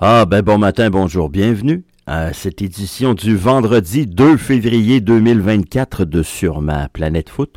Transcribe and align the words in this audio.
Ah 0.00 0.26
ben 0.26 0.42
bon 0.42 0.58
matin, 0.58 0.90
bonjour, 0.90 1.28
bienvenue 1.28 1.82
à 2.06 2.32
cette 2.32 2.62
édition 2.62 3.14
du 3.14 3.36
vendredi 3.36 4.06
2 4.06 4.36
février 4.36 5.00
2024 5.00 6.04
de 6.04 6.22
Sur 6.22 6.60
ma 6.60 6.88
planète 6.88 7.28
foot. 7.28 7.56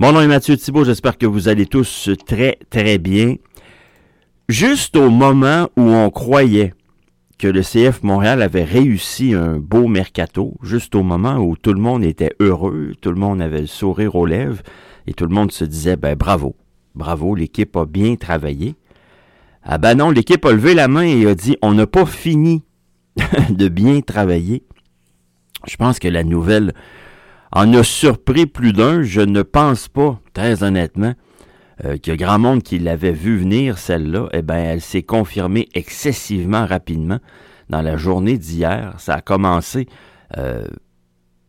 Mon 0.00 0.10
nom 0.10 0.20
est 0.20 0.26
Mathieu 0.26 0.56
Thibault, 0.56 0.82
j'espère 0.82 1.16
que 1.16 1.26
vous 1.26 1.46
allez 1.46 1.66
tous 1.66 2.10
très 2.26 2.58
très 2.70 2.98
bien. 2.98 3.36
Juste 4.48 4.96
au 4.96 5.08
moment 5.08 5.68
où 5.76 5.82
on 5.82 6.10
croyait 6.10 6.74
que 7.38 7.46
le 7.46 7.62
CF 7.62 8.02
Montréal 8.02 8.42
avait 8.42 8.64
réussi 8.64 9.34
un 9.34 9.60
beau 9.60 9.86
mercato, 9.86 10.56
juste 10.64 10.96
au 10.96 11.04
moment 11.04 11.36
où 11.36 11.56
tout 11.56 11.74
le 11.74 11.80
monde 11.80 12.02
était 12.02 12.34
heureux, 12.40 12.94
tout 13.00 13.10
le 13.10 13.20
monde 13.20 13.40
avait 13.40 13.60
le 13.60 13.68
sourire 13.68 14.16
aux 14.16 14.26
lèvres 14.26 14.64
et 15.06 15.14
tout 15.14 15.26
le 15.26 15.34
monde 15.34 15.52
se 15.52 15.64
disait 15.64 15.96
ben 15.96 16.16
bravo, 16.16 16.56
bravo, 16.96 17.36
l'équipe 17.36 17.76
a 17.76 17.86
bien 17.86 18.16
travaillé. 18.16 18.74
Ah 19.62 19.78
ben 19.78 19.96
non, 19.96 20.10
l'équipe 20.10 20.44
a 20.44 20.52
levé 20.52 20.74
la 20.74 20.88
main 20.88 21.02
et 21.02 21.26
a 21.26 21.34
dit 21.34 21.56
on 21.62 21.74
n'a 21.74 21.86
pas 21.86 22.06
fini 22.06 22.64
de 23.50 23.68
bien 23.68 24.00
travailler. 24.00 24.64
Je 25.66 25.76
pense 25.76 25.98
que 25.98 26.08
la 26.08 26.24
nouvelle 26.24 26.72
en 27.52 27.72
a 27.74 27.82
surpris 27.82 28.46
plus 28.46 28.72
d'un. 28.72 29.02
Je 29.02 29.20
ne 29.20 29.42
pense 29.42 29.88
pas, 29.88 30.20
très 30.32 30.62
honnêtement, 30.62 31.14
euh, 31.84 31.96
grand 32.06 32.38
monde 32.38 32.62
qui 32.62 32.78
l'avait 32.78 33.12
vu 33.12 33.38
venir, 33.38 33.78
celle-là. 33.78 34.28
Eh 34.32 34.42
bien, 34.42 34.56
elle 34.56 34.80
s'est 34.80 35.02
confirmée 35.02 35.68
excessivement 35.74 36.66
rapidement 36.66 37.18
dans 37.68 37.82
la 37.82 37.96
journée 37.96 38.38
d'hier. 38.38 38.94
Ça 38.98 39.14
a 39.14 39.20
commencé 39.20 39.86
euh, 40.36 40.66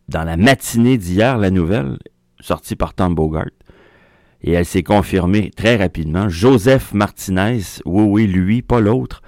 dans 0.07 0.23
la 0.23 0.37
matinée 0.37 0.97
d'hier, 0.97 1.37
la 1.37 1.51
nouvelle, 1.51 1.97
sortie 2.39 2.75
par 2.75 2.93
Tom 2.93 3.15
Bogart 3.15 3.45
et 4.41 4.51
elle 4.51 4.65
s'est 4.65 4.83
confirmée 4.83 5.51
très 5.55 5.75
rapidement. 5.75 6.29
Joseph 6.29 6.93
Martinez, 6.93 7.61
oui, 7.85 8.03
oui, 8.03 8.27
lui, 8.27 8.61
pas 8.61 8.79
l'autre, 8.79 9.21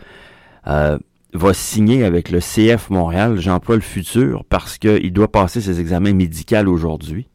euh, 0.67 0.97
va 1.33 1.53
signer 1.53 2.03
avec 2.03 2.29
le 2.31 2.39
CF 2.39 2.89
Montréal. 2.89 3.39
J'emploie 3.39 3.75
le 3.75 3.81
futur 3.81 4.43
parce 4.49 4.77
qu'il 4.77 5.11
doit 5.13 5.31
passer 5.31 5.61
ses 5.61 5.79
examens 5.79 6.13
médicaux 6.13 6.67
aujourd'hui. 6.67 7.27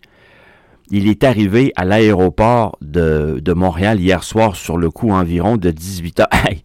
Il 0.91 1.09
est 1.09 1.25
arrivé 1.25 1.73
à 1.75 1.85
l'aéroport 1.85 2.79
de, 2.81 3.41
de, 3.43 3.53
Montréal 3.53 4.01
hier 4.01 4.23
soir 4.23 4.55
sur 4.55 4.79
le 4.79 4.91
coup 4.91 5.11
environ 5.11 5.57
de 5.57 5.71
18 5.71 6.21
heures. 6.21 6.29
Hey! 6.33 6.63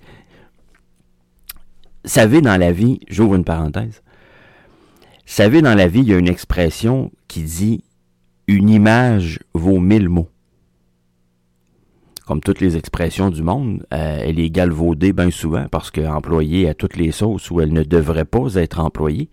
Savez, 2.04 2.42
dans 2.42 2.58
la 2.58 2.72
vie, 2.72 3.00
j'ouvre 3.10 3.36
une 3.36 3.44
parenthèse, 3.44 4.02
savez, 5.32 5.62
dans 5.62 5.76
la 5.76 5.88
vie, 5.88 6.02
il 6.02 6.10
y 6.10 6.14
a 6.14 6.18
une 6.18 6.28
expression 6.28 7.12
qui 7.28 7.44
dit 7.44 7.84
une 8.48 8.70
image 8.70 9.40
vaut 9.54 9.80
mille 9.80 10.10
mots 10.10 10.31
comme 12.32 12.40
toutes 12.40 12.62
les 12.62 12.78
expressions 12.78 13.30
du 13.30 13.44
monde, 13.44 13.86
euh, 13.94 14.24
elle 14.24 14.40
est 14.40 14.50
galvaudée 14.50 15.12
bien 15.12 15.32
souvent 15.32 15.68
parce 15.70 15.92
qu'employée 15.92 16.70
à 16.70 16.74
toutes 16.74 16.96
les 16.96 17.12
sauces 17.12 17.52
où 17.52 17.60
elle 17.60 17.74
ne 17.74 17.84
devrait 17.84 18.24
pas 18.24 18.56
être 18.56 18.80
employée. 18.80 19.28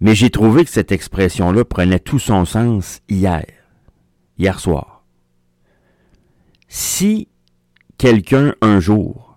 Mais 0.00 0.14
j'ai 0.14 0.30
trouvé 0.30 0.64
que 0.64 0.70
cette 0.70 0.92
expression-là 0.92 1.64
prenait 1.64 1.98
tout 1.98 2.20
son 2.20 2.44
sens 2.44 3.00
hier, 3.08 3.44
hier 4.38 4.60
soir. 4.60 5.02
Si 6.68 7.26
quelqu'un 7.96 8.54
un 8.62 8.78
jour 8.78 9.36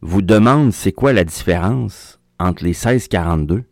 vous 0.00 0.22
demande 0.22 0.72
c'est 0.72 0.92
quoi 0.92 1.12
la 1.12 1.24
différence 1.24 2.18
entre 2.40 2.64
les 2.64 2.70
1642 2.70 3.64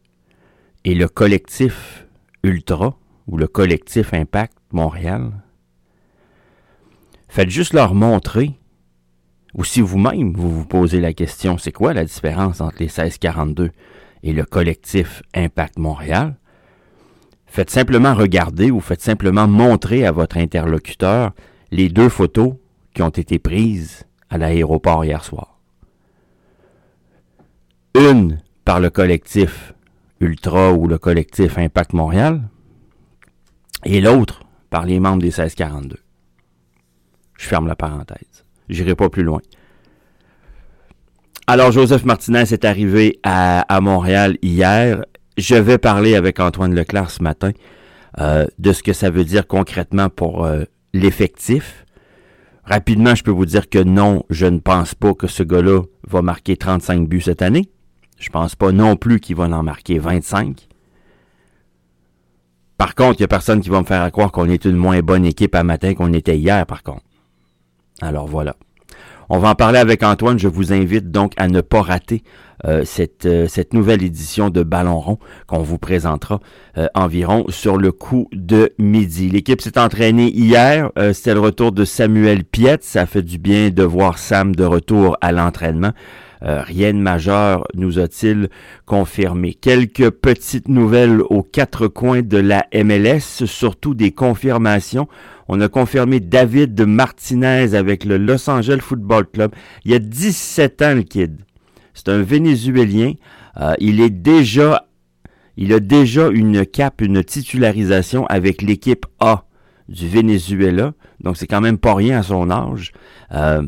et 0.85 0.95
le 0.95 1.09
collectif 1.09 2.07
Ultra 2.43 2.99
ou 3.27 3.39
le 3.39 3.47
collectif 3.47 4.13
Impact 4.13 4.59
Montréal, 4.73 5.33
Faites 7.37 7.51
juste 7.51 7.75
leur 7.75 7.93
montrer, 7.93 8.53
ou 9.53 9.63
si 9.63 9.83
vous-même 9.83 10.33
vous 10.33 10.51
vous 10.51 10.65
posez 10.65 11.03
la 11.03 11.13
question, 11.13 11.59
c'est 11.59 11.71
quoi 11.71 11.93
la 11.93 12.07
différence 12.07 12.63
entre 12.63 12.79
les 12.79 12.87
1642 12.87 13.73
et 14.23 14.33
le 14.33 14.47
collectif 14.47 15.23
Impact 15.35 15.79
Montréal? 15.79 16.39
Faites 17.45 17.69
simplement 17.69 18.15
regarder 18.15 18.71
ou 18.71 18.81
faites 18.81 19.03
simplement 19.03 19.47
montrer 19.47 20.07
à 20.07 20.13
votre 20.13 20.39
interlocuteur 20.39 21.33
les 21.73 21.91
deux 21.91 22.09
photos 22.09 22.55
qui 22.95 23.03
ont 23.03 23.11
été 23.11 23.39
prises 23.39 24.05
à 24.31 24.39
l'aéroport 24.39 25.05
hier 25.05 25.23
soir. 25.23 25.61
Une 27.95 28.39
par 28.65 28.81
le 28.81 28.89
collectif 28.89 29.75
Ultra 30.21 30.73
ou 30.73 30.89
le 30.89 30.97
collectif 30.97 31.59
Impact 31.59 31.93
Montréal 31.93 32.49
et 33.85 34.01
l'autre 34.01 34.41
par 34.71 34.87
les 34.87 35.01
membres 35.01 35.21
des 35.21 35.27
1642. 35.27 35.99
Je 37.39 37.47
ferme 37.47 37.67
la 37.67 37.77
parenthèse. 37.77 38.45
J'irai 38.69 38.95
pas 38.95 39.09
plus 39.09 39.23
loin. 39.23 39.41
Alors, 41.47 41.71
Joseph 41.71 42.05
Martinez 42.05 42.53
est 42.53 42.65
arrivé 42.65 43.21
à, 43.23 43.81
Montréal 43.81 44.37
hier. 44.43 45.05
Je 45.39 45.55
vais 45.55 45.79
parler 45.79 46.17
avec 46.17 46.41
Antoine 46.41 46.75
Leclerc 46.75 47.11
ce 47.11 47.23
matin 47.23 47.53
euh, 48.19 48.47
de 48.59 48.73
ce 48.73 48.83
que 48.83 48.93
ça 48.93 49.11
veut 49.11 49.25
dire 49.25 49.47
concrètement 49.47 50.09
pour 50.09 50.45
euh, 50.45 50.65
l'effectif. 50.93 51.85
Rapidement, 52.65 53.15
je 53.15 53.23
peux 53.23 53.31
vous 53.31 53.47
dire 53.47 53.69
que 53.69 53.79
non, 53.79 54.25
je 54.29 54.47
ne 54.47 54.59
pense 54.59 54.97
pas 54.97 55.15
que 55.15 55.29
ce 55.29 55.45
gars-là 55.45 55.83
va 56.09 56.23
marquer 56.23 56.57
35 56.57 57.09
buts 57.09 57.21
cette 57.21 57.43
année. 57.43 57.71
Je 58.19 58.31
pense 58.31 58.57
pas 58.57 58.73
non 58.73 58.97
plus 58.97 59.21
qu'il 59.21 59.37
va 59.37 59.45
en 59.45 59.63
marquer 59.63 60.01
25. 60.01 60.67
Par 62.77 62.95
contre, 62.95 63.21
il 63.21 63.23
n'y 63.23 63.27
a 63.27 63.29
personne 63.29 63.61
qui 63.61 63.69
va 63.69 63.81
me 63.81 63.87
faire 63.87 64.11
croire 64.11 64.33
qu'on 64.33 64.49
est 64.49 64.65
une 64.65 64.77
moins 64.77 65.01
bonne 65.01 65.25
équipe 65.25 65.55
à 65.55 65.63
matin 65.63 65.95
qu'on 65.95 66.13
était 66.13 66.37
hier, 66.37 66.67
par 66.67 66.83
contre. 66.83 67.05
Alors 68.01 68.27
voilà. 68.27 68.57
On 69.29 69.39
va 69.39 69.51
en 69.51 69.55
parler 69.55 69.79
avec 69.79 70.03
Antoine. 70.03 70.39
Je 70.39 70.49
vous 70.49 70.73
invite 70.73 71.11
donc 71.11 71.33
à 71.37 71.49
ne 71.49 71.61
pas 71.61 71.83
rater 71.83 72.23
euh, 72.65 72.85
cette, 72.85 73.27
euh, 73.27 73.49
cette 73.49 73.75
nouvelle 73.75 74.03
édition 74.03 74.51
de 74.51 74.63
Ballon 74.63 74.99
rond 74.99 75.19
qu'on 75.47 75.63
vous 75.63 75.79
présentera 75.79 76.41
euh, 76.79 76.87
environ 76.95 77.45
sur 77.49 77.77
le 77.77 77.93
coup 77.93 78.29
de 78.33 78.73
midi. 78.79 79.29
L'équipe 79.29 79.61
s'est 79.61 79.79
entraînée 79.79 80.31
hier. 80.31 80.91
C'était 81.13 81.35
le 81.35 81.41
retour 81.41 81.73
de 81.73 81.85
Samuel 81.85 82.45
Piet. 82.45 82.79
Ça 82.83 83.07
fait 83.07 83.23
du 83.23 83.39
bien 83.39 83.71
de 83.71 83.83
voir 83.83 84.19
Sam 84.19 84.55
de 84.55 84.65
retour 84.65 85.17
à 85.21 85.33
l'entraînement. 85.33 85.93
rien 86.41 86.93
de 86.93 86.99
majeur 86.99 87.67
nous 87.75 87.99
a-t-il 87.99 88.49
confirmé. 88.85 89.55
Quelques 89.55 90.11
petites 90.11 90.69
nouvelles 90.69 91.21
aux 91.21 91.43
quatre 91.43 91.89
coins 91.89 92.23
de 92.23 92.39
la 92.39 92.67
MLS, 92.73 93.45
surtout 93.47 93.95
des 93.95 94.13
confirmations. 94.13 95.09
On 95.49 95.61
a 95.61 95.69
confirmé 95.69 96.21
David 96.21 96.81
Martinez 96.81 97.75
avec 97.75 98.05
le 98.05 98.17
Los 98.17 98.51
Angeles 98.51 98.81
Football 98.81 99.27
Club. 99.27 99.55
Il 99.85 99.93
y 99.93 99.95
a 99.95 99.99
17 99.99 100.83
ans, 100.83 100.95
le 100.95 101.03
kid. 101.03 101.41
C'est 101.95 102.09
un 102.09 102.23
Vénézuélien. 102.23 103.13
Euh, 103.59 103.75
il 103.79 104.01
est 104.01 104.11
déjà, 104.11 104.87
il 105.57 105.73
a 105.73 105.81
déjà 105.81 106.29
une 106.29 106.67
cape, 106.67 107.01
une 107.01 107.23
titularisation 107.23 108.27
avec 108.27 108.61
l'équipe 108.61 109.07
A 109.21 109.45
du 109.89 110.09
Venezuela. 110.09 110.93
Donc 111.21 111.37
c'est 111.37 111.47
quand 111.47 111.61
même 111.61 111.79
pas 111.79 111.95
rien 111.95 112.19
à 112.19 112.23
son 112.23 112.51
âge. 112.51 112.93
Euh, 113.33 113.63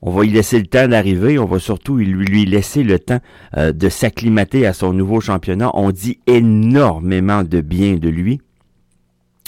on 0.00 0.10
va 0.10 0.22
lui 0.22 0.30
laisser 0.30 0.58
le 0.58 0.66
temps 0.66 0.86
d'arriver. 0.86 1.38
On 1.38 1.46
va 1.46 1.58
surtout 1.58 1.96
lui, 1.96 2.06
lui 2.06 2.44
laisser 2.46 2.82
le 2.84 2.98
temps 2.98 3.20
euh, 3.56 3.72
de 3.72 3.88
s'acclimater 3.88 4.64
à 4.66 4.72
son 4.72 4.92
nouveau 4.92 5.20
championnat. 5.20 5.70
On 5.74 5.90
dit 5.90 6.20
énormément 6.26 7.42
de 7.42 7.60
bien 7.60 7.96
de 7.96 8.08
lui. 8.08 8.40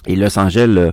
Et 0.06 0.16
Los 0.16 0.38
Angeles 0.38 0.92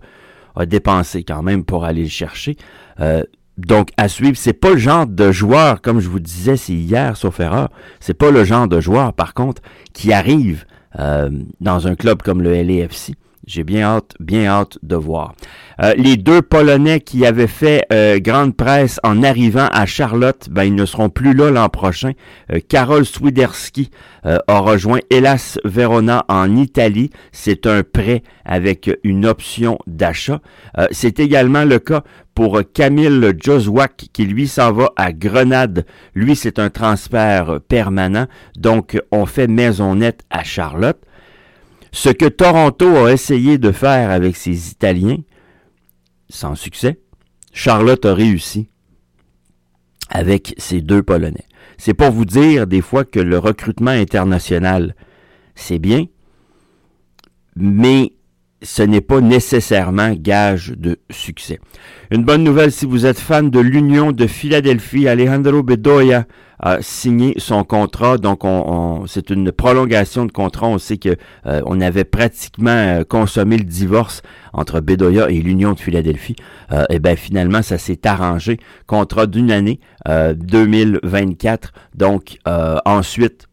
a 0.56 0.66
dépensé 0.66 1.24
quand 1.24 1.42
même 1.42 1.64
pour 1.64 1.86
aller 1.86 2.04
le 2.04 2.10
chercher. 2.10 2.58
Euh, 3.00 3.24
donc, 3.58 3.90
à 3.98 4.08
suivre, 4.08 4.36
c'est 4.36 4.54
pas 4.54 4.72
le 4.72 4.78
genre 4.78 5.06
de 5.06 5.32
joueur, 5.32 5.82
comme 5.82 6.00
je 6.00 6.10
vous 6.10 6.20
disais, 6.20 6.58
c'est 6.58 6.74
hier, 6.74 7.16
sauf 7.16 7.40
erreur, 7.40 7.70
c'est 8.00 8.16
pas 8.16 8.32
le 8.32 8.44
genre 8.44 8.68
de 8.68 8.80
joueur, 8.80 9.14
par 9.14 9.34
contre, 9.34 9.62
qui 9.94 10.12
arrive 10.12 10.66
euh, 11.00 11.30
dans 11.62 11.88
un 11.88 11.96
club 11.96 12.22
comme 12.24 12.42
le 12.42 12.54
LAFC. 12.54 13.14
J'ai 13.46 13.66
bien 13.66 13.82
hâte, 13.82 14.14
bien 14.22 14.46
hâte 14.46 14.78
de 14.84 14.96
voir. 14.96 15.34
Euh, 15.82 15.94
les 15.98 16.16
deux 16.16 16.42
Polonais 16.42 17.02
qui 17.02 17.26
avaient 17.26 17.48
fait 17.48 17.86
euh, 17.92 18.20
grande 18.20 18.56
presse 18.56 19.02
en 19.04 19.22
arrivant 19.22 19.68
à 19.72 19.86
Charlotte, 19.86 20.48
ben, 20.50 20.64
ils 20.64 20.76
ne 20.76 20.86
seront 20.86 21.10
plus 21.10 21.34
là 21.34 21.52
l'an 21.52 21.68
prochain. 21.68 22.12
Euh, 22.52 22.60
Karol 22.68 23.06
Swiderski 23.06 23.90
a 24.26 24.60
rejoint 24.60 25.00
Hélas 25.10 25.60
Verona 25.66 26.24
en 26.30 26.56
Italie. 26.56 27.10
C'est 27.34 27.68
un 27.68 27.84
prêt 27.84 28.24
avec 28.46 28.90
une 29.04 29.26
option 29.26 29.78
d'achat. 29.86 30.40
C'est 30.92 31.20
également 31.20 31.66
le 31.66 31.80
cas 31.80 32.04
pour 32.34 32.62
Camille 32.74 33.34
Joswak 33.38 34.06
qui 34.14 34.24
lui 34.24 34.48
s'en 34.48 34.72
va 34.72 34.94
à 34.96 35.12
Grenade. 35.12 35.86
Lui, 36.16 36.38
c'est 36.38 36.58
un 36.58 36.70
transfert 36.70 37.60
permanent. 37.68 38.28
Donc, 38.56 38.98
on 39.12 39.26
fait 39.26 39.48
maison 39.48 39.96
nette 39.96 40.22
à 40.30 40.46
Charlotte. 40.46 41.02
Ce 41.94 42.10
que 42.10 42.26
Toronto 42.26 43.06
a 43.06 43.14
essayé 43.14 43.60
de 43.60 43.72
faire 43.72 44.10
avec 44.10 44.36
ses 44.36 44.72
Italiens, 44.72 45.20
sans 46.28 46.56
succès, 46.56 47.00
Charlotte 47.54 48.04
a 48.06 48.16
réussi 48.16 48.68
avec 50.10 50.56
ces 50.58 50.82
deux 50.82 51.04
Polonais. 51.04 51.46
C'est 51.78 51.94
pour 51.94 52.10
vous 52.10 52.26
dire 52.26 52.66
des 52.66 52.82
fois 52.82 53.06
que 53.06 53.20
le 53.20 53.38
recrutement 53.38 53.92
international, 53.92 54.96
c'est 55.54 55.78
bien, 55.78 56.08
mais 57.56 58.14
ce 58.64 58.82
n'est 58.82 59.02
pas 59.02 59.22
nécessairement 59.22 60.14
gage 60.14 60.74
de 60.76 60.98
succès. 61.10 61.60
Une 62.12 62.24
bonne 62.24 62.44
nouvelle 62.44 62.72
si 62.72 62.86
vous 62.86 63.06
êtes 63.06 63.20
fan 63.20 63.50
de 63.50 63.60
l'Union 63.60 64.12
de 64.12 64.28
Philadelphie, 64.28 65.08
Alejandro 65.08 65.64
Bedoya 65.64 66.26
a 66.60 66.82
signé 66.82 67.34
son 67.40 67.66
contrat, 67.66 68.18
donc 68.18 68.46
on, 68.46 69.06
c'est 69.06 69.30
une 69.30 69.52
prolongation 69.52 70.26
de 70.26 70.32
contrat. 70.32 70.68
On 70.68 70.78
sait 70.78 70.98
que 70.98 71.18
euh, 71.46 71.62
on 71.66 71.82
avait 71.82 72.06
pratiquement 72.06 72.72
euh, 72.72 73.04
consommé 73.04 73.58
le 73.58 73.66
divorce 73.66 74.22
entre 74.54 74.80
Bedoya 74.80 75.30
et 75.30 75.42
l'Union 75.42 75.74
de 75.74 75.80
Philadelphie. 75.80 76.38
Euh, 76.72 76.86
et 76.90 77.00
bien 77.00 77.18
finalement, 77.18 77.62
ça 77.62 77.78
s'est 77.78 78.08
arrangé. 78.08 78.60
Contrat 78.88 79.28
d'une 79.28 79.52
année, 79.52 79.80
2024. 80.06 81.74
Donc 81.96 82.38
ensuite, 82.86 83.48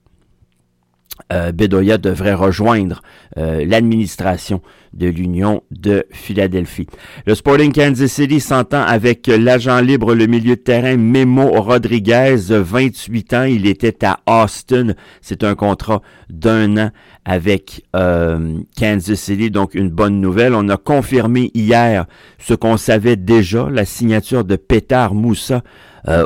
euh, 1.32 1.52
Bedoya 1.52 1.98
devrait 1.98 2.34
rejoindre 2.34 3.02
euh, 3.38 3.64
l'administration 3.64 4.62
de 4.92 5.06
l'Union 5.06 5.62
de 5.70 6.04
Philadelphie. 6.10 6.86
Le 7.26 7.34
Sporting 7.34 7.72
Kansas 7.72 8.10
City 8.10 8.40
s'entend 8.40 8.82
avec 8.82 9.26
l'agent 9.26 9.80
libre, 9.80 10.14
le 10.14 10.26
milieu 10.26 10.56
de 10.56 10.60
terrain 10.60 10.96
Memo 10.96 11.48
Rodriguez, 11.60 12.36
28 12.48 13.34
ans. 13.34 13.44
Il 13.44 13.66
était 13.66 14.04
à 14.04 14.20
Austin. 14.26 14.94
C'est 15.20 15.44
un 15.44 15.54
contrat 15.54 16.02
d'un 16.28 16.76
an 16.76 16.90
avec 17.24 17.84
euh, 17.94 18.58
Kansas 18.78 19.20
City, 19.20 19.50
donc 19.50 19.74
une 19.74 19.90
bonne 19.90 20.20
nouvelle. 20.20 20.54
On 20.54 20.68
a 20.68 20.76
confirmé 20.76 21.50
hier 21.54 22.06
ce 22.38 22.54
qu'on 22.54 22.76
savait 22.76 23.16
déjà, 23.16 23.68
la 23.70 23.84
signature 23.84 24.44
de 24.44 24.56
Petar 24.56 25.14
Moussa 25.14 25.62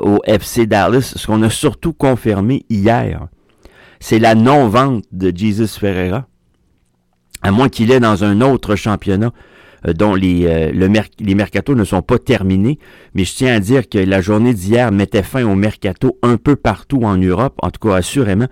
au 0.02 0.20
FC 0.24 0.66
Dallas. 0.66 1.14
Ce 1.16 1.26
qu'on 1.26 1.42
a 1.42 1.50
surtout 1.50 1.92
confirmé 1.92 2.64
hier, 2.70 3.26
c'est 4.06 4.18
la 4.18 4.34
non-vente 4.34 5.04
de 5.12 5.32
Jesus 5.34 5.78
Ferreira, 5.78 6.28
à 7.44 7.50
moins 7.50 7.68
qu'il 7.68 7.92
est 7.92 8.00
dans 8.00 8.24
un 8.24 8.40
autre 8.40 8.74
championnat 8.74 9.30
euh, 9.86 9.92
dont 9.92 10.14
les, 10.14 10.46
euh, 10.46 10.72
le 10.72 10.88
les 11.20 11.34
mercatos 11.34 11.76
ne 11.76 11.84
sont 11.84 12.00
pas 12.00 12.18
terminés. 12.18 12.78
Mais 13.14 13.24
je 13.24 13.34
tiens 13.34 13.54
à 13.54 13.60
dire 13.60 13.88
que 13.88 13.98
la 13.98 14.22
journée 14.22 14.54
d'hier 14.54 14.90
mettait 14.90 15.22
fin 15.22 15.44
au 15.44 15.54
mercato 15.54 16.18
un 16.22 16.38
peu 16.38 16.56
partout 16.56 17.02
en 17.02 17.18
Europe, 17.18 17.54
en 17.62 17.70
tout 17.70 17.86
cas 17.86 17.96
assurément 17.96 18.48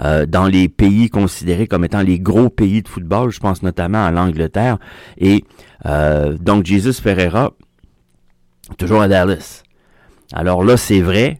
euh, 0.00 0.26
dans 0.26 0.46
les 0.46 0.68
pays 0.68 1.10
considérés 1.10 1.66
comme 1.66 1.84
étant 1.84 2.02
les 2.02 2.20
gros 2.20 2.48
pays 2.48 2.82
de 2.82 2.88
football. 2.88 3.32
Je 3.32 3.40
pense 3.40 3.64
notamment 3.64 4.04
à 4.04 4.10
l'Angleterre. 4.10 4.78
Et 5.18 5.44
donc 6.40 6.64
Jesus 6.66 6.94
Ferreira, 6.94 7.52
toujours 8.76 9.02
à 9.02 9.06
Dallas. 9.06 9.62
Alors 10.32 10.64
là, 10.64 10.76
c'est 10.76 11.00
vrai, 11.00 11.38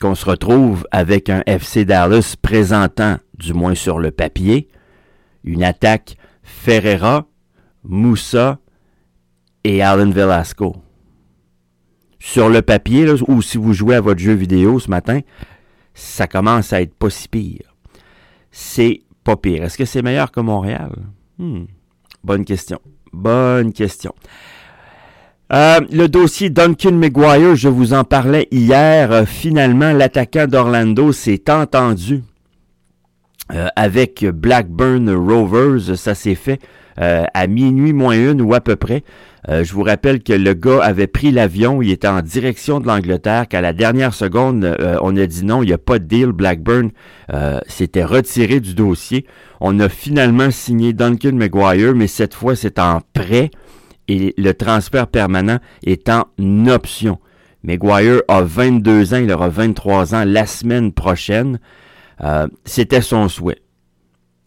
qu'on 0.00 0.14
se 0.14 0.24
retrouve 0.24 0.86
avec 0.90 1.28
un 1.28 1.42
FC 1.46 1.84
Dallas 1.84 2.36
présentant, 2.40 3.16
du 3.38 3.52
moins 3.52 3.74
sur 3.74 3.98
le 3.98 4.10
papier, 4.10 4.68
une 5.44 5.62
attaque 5.62 6.16
Ferreira, 6.66 7.28
Moussa 7.84 8.58
et 9.62 9.82
Alan 9.82 10.10
Velasco. 10.10 10.74
Sur 12.18 12.48
le 12.48 12.60
papier, 12.60 13.08
ou 13.28 13.40
si 13.40 13.56
vous 13.56 13.72
jouez 13.72 13.94
à 13.94 14.00
votre 14.00 14.18
jeu 14.18 14.32
vidéo 14.32 14.80
ce 14.80 14.90
matin, 14.90 15.20
ça 15.94 16.26
commence 16.26 16.72
à 16.72 16.82
être 16.82 16.92
pas 16.92 17.08
si 17.08 17.28
pire. 17.28 17.76
C'est 18.50 19.02
pas 19.22 19.36
pire. 19.36 19.62
Est-ce 19.62 19.78
que 19.78 19.84
c'est 19.84 20.02
meilleur 20.02 20.32
que 20.32 20.40
Montréal? 20.40 20.90
Hmm. 21.38 21.66
Bonne 22.24 22.44
question. 22.44 22.80
Bonne 23.12 23.72
question. 23.72 24.12
Euh, 25.52 25.78
le 25.92 26.08
dossier 26.08 26.50
Duncan 26.50 26.94
McGuire, 26.94 27.54
je 27.54 27.68
vous 27.68 27.92
en 27.92 28.02
parlais 28.02 28.48
hier. 28.50 29.12
Euh, 29.12 29.24
finalement, 29.24 29.92
l'attaquant 29.92 30.48
d'Orlando 30.48 31.12
s'est 31.12 31.48
entendu 31.48 32.24
euh, 33.52 33.68
avec 33.76 34.24
Blackburn 34.24 35.08
Rovers. 35.10 35.96
Ça 35.96 36.14
s'est 36.14 36.34
fait 36.34 36.60
à 36.98 37.46
minuit 37.46 37.92
moins 37.92 38.14
une 38.14 38.40
ou 38.40 38.54
à 38.54 38.62
peu 38.62 38.74
près. 38.74 39.04
je 39.46 39.70
vous 39.74 39.82
rappelle 39.82 40.22
que 40.22 40.32
le 40.32 40.54
gars 40.54 40.82
avait 40.82 41.06
pris 41.06 41.30
l'avion, 41.30 41.82
il 41.82 41.90
était 41.90 42.08
en 42.08 42.22
direction 42.22 42.80
de 42.80 42.86
l'Angleterre, 42.86 43.48
qu'à 43.48 43.60
la 43.60 43.74
dernière 43.74 44.14
seconde, 44.14 44.74
on 45.02 45.14
a 45.14 45.26
dit 45.26 45.44
non, 45.44 45.62
il 45.62 45.66
n'y 45.66 45.74
a 45.74 45.78
pas 45.78 45.98
de 45.98 46.04
deal. 46.04 46.32
Blackburn 46.32 46.92
s'était 47.66 48.02
retiré 48.02 48.60
du 48.60 48.74
dossier. 48.74 49.26
On 49.60 49.78
a 49.78 49.90
finalement 49.90 50.50
signé 50.50 50.94
Duncan 50.94 51.32
McGuire, 51.34 51.94
mais 51.94 52.06
cette 52.06 52.32
fois 52.32 52.56
c'est 52.56 52.78
en 52.78 53.02
prêt 53.12 53.50
et 54.08 54.34
le 54.36 54.52
transfert 54.52 55.06
permanent 55.06 55.58
est 55.84 56.08
en 56.08 56.24
option. 56.68 57.18
McGuire 57.64 58.22
a 58.28 58.42
22 58.42 59.14
ans, 59.14 59.18
il 59.18 59.32
aura 59.32 59.48
23 59.48 60.14
ans 60.14 60.24
la 60.24 60.46
semaine 60.46 60.92
prochaine. 60.92 61.58
Euh, 62.22 62.46
c'était 62.64 63.00
son 63.00 63.28
souhait. 63.28 63.60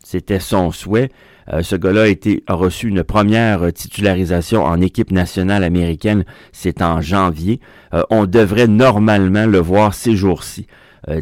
C'était 0.04 0.40
son 0.40 0.72
souhait. 0.72 1.10
Euh, 1.52 1.62
ce 1.64 1.76
gars-là 1.76 2.04
a, 2.04 2.52
a 2.52 2.56
reçu 2.56 2.88
une 2.88 3.04
première 3.04 3.72
titularisation 3.74 4.64
en 4.64 4.82
équipe 4.82 5.12
nationale 5.12 5.64
américaine. 5.64 6.26
C'est 6.52 6.82
en 6.82 7.02
janvier. 7.02 7.60
Euh, 7.94 8.04
on 8.10 8.26
devrait 8.26 8.68
normalement 8.68 9.46
le 9.46 9.60
voir 9.60 9.94
ces 9.94 10.16
jours-ci. 10.16 10.68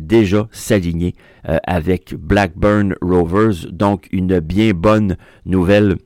déjà 0.02 0.48
s'aligner 0.52 1.14
avec 1.44 2.16
Blackburn 2.16 2.96
Rovers. 3.02 3.72
Donc 3.72 4.08
une 4.12 4.40
bien 4.40 4.72
bonne 4.74 5.18
nouvelle 5.46 5.98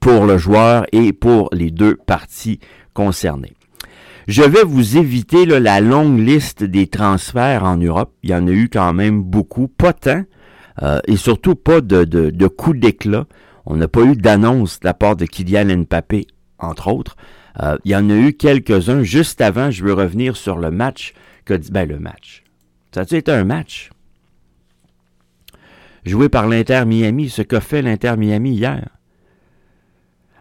pour 0.00 0.24
le 0.26 0.38
joueur 0.38 0.86
et 0.92 1.12
pour 1.12 1.48
les 1.52 1.70
deux 1.70 1.96
parties 1.96 2.60
concernées. 2.94 3.57
Je 4.28 4.42
vais 4.42 4.62
vous 4.62 4.98
éviter 4.98 5.46
la 5.46 5.80
longue 5.80 6.18
liste 6.18 6.62
des 6.62 6.86
transferts 6.86 7.64
en 7.64 7.78
Europe. 7.78 8.12
Il 8.22 8.28
y 8.28 8.34
en 8.34 8.46
a 8.46 8.50
eu 8.50 8.68
quand 8.68 8.92
même 8.92 9.22
beaucoup, 9.22 9.68
pas 9.68 9.94
tant, 9.94 10.22
euh, 10.82 11.00
et 11.06 11.16
surtout 11.16 11.54
pas 11.54 11.80
de, 11.80 12.04
de, 12.04 12.46
coups 12.46 12.78
d'éclat. 12.78 13.24
On 13.64 13.76
n'a 13.76 13.88
pas 13.88 14.02
eu 14.02 14.16
d'annonce 14.16 14.80
de 14.80 14.84
la 14.84 14.92
part 14.92 15.16
de 15.16 15.24
Kylian 15.24 15.78
Mbappé, 15.78 16.26
entre 16.58 16.92
autres. 16.92 17.16
Euh, 17.62 17.78
il 17.86 17.92
y 17.92 17.96
en 17.96 18.10
a 18.10 18.14
eu 18.14 18.34
quelques-uns. 18.34 19.02
Juste 19.02 19.40
avant, 19.40 19.70
je 19.70 19.82
veux 19.82 19.94
revenir 19.94 20.36
sur 20.36 20.58
le 20.58 20.70
match 20.70 21.14
que 21.46 21.54
ben 21.72 21.88
le 21.88 21.98
match. 21.98 22.44
Ça 22.94 23.04
a 23.10 23.16
été 23.16 23.32
un 23.32 23.44
match? 23.44 23.88
Joué 26.04 26.28
par 26.28 26.48
l'Inter 26.48 26.84
Miami, 26.84 27.30
ce 27.30 27.40
qu'a 27.40 27.62
fait 27.62 27.80
l'Inter 27.80 28.16
Miami 28.18 28.50
hier. 28.50 28.90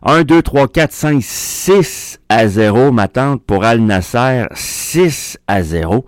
1, 0.03 0.23
2, 0.23 0.41
3, 0.41 0.67
4, 0.67 0.91
5, 0.91 1.21
6 1.23 2.19
à 2.29 2.47
0, 2.47 2.91
ma 2.91 3.07
tante, 3.07 3.43
pour 3.43 3.63
Al 3.63 3.81
Nasser, 3.81 4.45
6 4.53 5.39
à 5.47 5.63
0. 5.63 6.05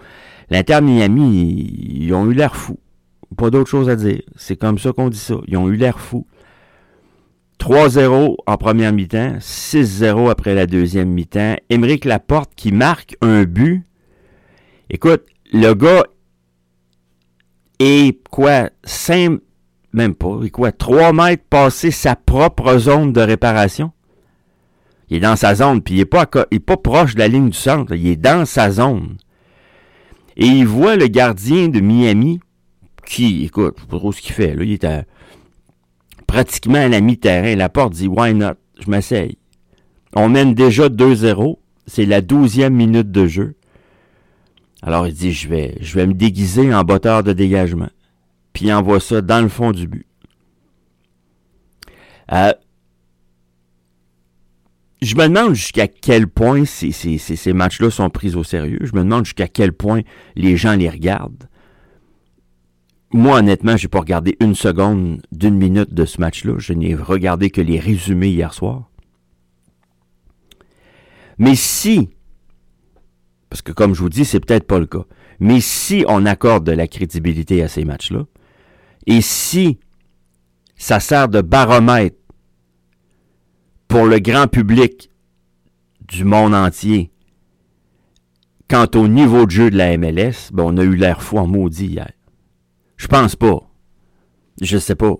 L'Inter 0.49 0.81
Miami, 0.81 1.87
ils 1.89 2.13
ont 2.13 2.29
eu 2.29 2.33
l'air 2.33 2.55
fous. 2.55 2.79
Pas 3.37 3.49
d'autre 3.49 3.69
chose 3.69 3.89
à 3.89 3.95
dire. 3.95 4.21
C'est 4.35 4.55
comme 4.55 4.77
ça 4.79 4.91
qu'on 4.91 5.09
dit 5.09 5.17
ça. 5.17 5.35
Ils 5.47 5.57
ont 5.57 5.69
eu 5.69 5.75
l'air 5.75 5.99
fous. 5.99 6.27
3-0 7.59 8.35
en 8.47 8.57
première 8.57 8.93
mi-temps, 8.93 9.37
6-0 9.39 10.29
après 10.29 10.55
la 10.55 10.65
deuxième 10.65 11.09
mi-temps. 11.09 11.57
Émeric 11.69 12.05
Laporte 12.05 12.51
qui 12.55 12.71
marque 12.71 13.15
un 13.21 13.43
but. 13.43 13.83
Écoute, 14.89 15.25
le 15.51 15.73
gars 15.73 16.03
est 17.79 18.17
quoi, 18.29 18.69
5, 18.83 19.39
même 19.93 20.15
pas. 20.15 20.39
Et 20.43 20.49
quoi? 20.49 20.71
Trois 20.71 21.13
mètres 21.13 21.43
passé 21.49 21.91
sa 21.91 22.15
propre 22.15 22.77
zone 22.77 23.13
de 23.13 23.21
réparation? 23.21 23.91
Il 25.09 25.17
est 25.17 25.21
dans 25.21 25.35
sa 25.35 25.55
zone, 25.55 25.81
puis 25.81 25.95
il 25.95 25.99
est 26.01 26.05
pas, 26.05 26.25
pas 26.25 26.77
proche 26.77 27.15
de 27.15 27.19
la 27.19 27.27
ligne 27.27 27.49
du 27.49 27.57
centre. 27.57 27.95
Il 27.95 28.07
est 28.07 28.15
dans 28.15 28.45
sa 28.45 28.69
zone. 28.69 29.17
Et 30.37 30.45
il 30.45 30.67
voit 30.67 30.95
le 30.95 31.07
gardien 31.07 31.67
de 31.67 31.79
Miami, 31.79 32.39
qui, 33.05 33.45
écoute, 33.45 33.75
je 33.77 33.81
sais 33.81 33.87
pas 33.87 33.97
trop 33.97 34.11
ce 34.11 34.21
qu'il 34.21 34.33
fait, 34.33 34.53
là. 34.53 34.63
Il 34.63 34.73
est 34.73 34.87
pratiquement 36.27 36.77
à 36.77 36.87
la 36.87 37.01
mi-terrain. 37.01 37.55
La 37.55 37.69
porte 37.69 37.93
dit, 37.93 38.07
why 38.07 38.35
not? 38.35 38.53
Je 38.79 38.89
m'essaye. 38.89 39.37
On 40.15 40.29
mène 40.29 40.53
déjà 40.53 40.89
2-0. 40.89 41.57
C'est 41.87 42.05
la 42.05 42.21
douzième 42.21 42.75
minute 42.75 43.11
de 43.11 43.25
jeu. 43.25 43.55
Alors 44.83 45.07
il 45.07 45.13
dit, 45.13 45.33
je 45.33 45.49
vais, 45.49 45.75
je 45.81 45.95
vais 45.95 46.05
me 46.05 46.13
déguiser 46.13 46.73
en 46.73 46.83
botteur 46.83 47.23
de 47.23 47.33
dégagement 47.33 47.89
puis 48.59 48.67
il 48.67 48.73
envoie 48.73 48.99
ça 48.99 49.21
dans 49.21 49.41
le 49.41 49.47
fond 49.47 49.71
du 49.71 49.87
but. 49.87 50.05
Euh, 52.33 52.51
je 55.01 55.15
me 55.15 55.29
demande 55.29 55.53
jusqu'à 55.53 55.87
quel 55.87 56.27
point 56.27 56.65
ces, 56.65 56.91
ces, 56.91 57.53
matchs-là 57.53 57.89
sont 57.89 58.09
pris 58.09 58.35
au 58.35 58.43
sérieux. 58.43 58.79
Je 58.81 58.91
me 58.91 58.99
demande 58.99 59.23
jusqu'à 59.23 59.47
quel 59.47 59.71
point 59.71 60.01
les 60.35 60.57
gens 60.57 60.75
les 60.75 60.89
regardent. 60.89 61.47
Moi, 63.13 63.39
honnêtement, 63.39 63.77
j'ai 63.77 63.87
pas 63.87 64.01
regardé 64.01 64.35
une 64.41 64.55
seconde 64.55 65.21
d'une 65.31 65.55
minute 65.55 65.93
de 65.93 66.03
ce 66.03 66.19
match-là. 66.19 66.55
Je 66.57 66.73
n'ai 66.73 66.95
regardé 66.95 67.51
que 67.51 67.61
les 67.61 67.79
résumés 67.79 68.27
hier 68.27 68.53
soir. 68.53 68.89
Mais 71.37 71.55
si, 71.55 72.09
parce 73.49 73.61
que 73.61 73.71
comme 73.71 73.95
je 73.95 74.01
vous 74.01 74.09
dis, 74.09 74.25
c'est 74.25 74.41
peut-être 74.41 74.67
pas 74.67 74.79
le 74.79 74.85
cas, 74.85 75.05
mais 75.39 75.61
si 75.61 76.03
on 76.09 76.25
accorde 76.25 76.65
de 76.65 76.73
la 76.73 76.89
crédibilité 76.89 77.63
à 77.63 77.69
ces 77.69 77.85
matchs-là, 77.85 78.25
et 79.09 79.21
si 79.21 79.79
ça 80.75 80.99
sert 80.99 81.29
de 81.29 81.41
baromètre 81.41 82.15
pour 83.87 84.05
le 84.05 84.19
grand 84.19 84.47
public 84.47 85.09
du 86.07 86.23
monde 86.23 86.53
entier, 86.53 87.11
quant 88.69 88.87
au 88.93 89.07
niveau 89.07 89.47
de 89.47 89.51
jeu 89.51 89.71
de 89.71 89.77
la 89.77 89.97
MLS, 89.97 90.51
ben 90.53 90.63
on 90.63 90.77
a 90.77 90.83
eu 90.83 90.95
l'air 90.95 91.23
fou 91.23 91.39
en 91.39 91.47
maudit 91.47 91.87
hier. 91.87 92.11
Je 92.97 93.07
pense 93.07 93.35
pas. 93.35 93.67
Je 94.61 94.77
sais 94.77 94.95
pas. 94.95 95.15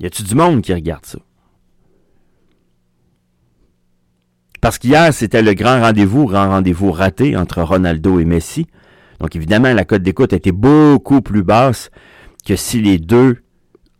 Y 0.00 0.06
a-tu 0.06 0.24
du 0.24 0.34
monde 0.34 0.60
qui 0.60 0.74
regarde 0.74 1.06
ça? 1.06 1.18
Parce 4.60 4.76
qu'hier, 4.78 5.14
c'était 5.14 5.42
le 5.42 5.54
grand 5.54 5.80
rendez-vous, 5.80 6.26
grand 6.26 6.50
rendez-vous 6.50 6.92
raté 6.92 7.38
entre 7.38 7.62
Ronaldo 7.62 8.20
et 8.20 8.26
Messi. 8.26 8.66
Donc 9.20 9.34
évidemment, 9.36 9.72
la 9.72 9.84
cote 9.84 10.02
d'écoute 10.02 10.32
était 10.32 10.52
beaucoup 10.52 11.20
plus 11.20 11.42
basse 11.42 11.90
que 12.46 12.56
si 12.56 12.80
les 12.80 12.98
deux 12.98 13.38